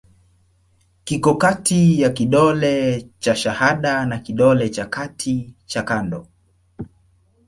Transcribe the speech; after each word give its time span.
Kiko 1.03 1.35
kati 1.35 2.01
ya 2.01 2.09
kidole 2.09 3.07
cha 3.19 3.35
shahada 3.35 4.05
na 4.05 4.19
kidole 4.19 4.69
cha 4.69 4.85
kati 4.85 5.53
cha 5.65 5.83
kando. 5.83 6.27